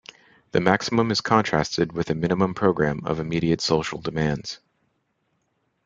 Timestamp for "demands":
4.01-4.57